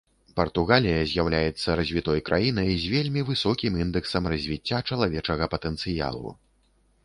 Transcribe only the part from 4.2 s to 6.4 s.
развіцця чалавечага патэнцыялу.